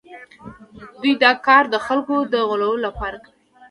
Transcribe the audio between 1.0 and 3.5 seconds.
دوی دا کار د خلکو د غولولو لپاره کوي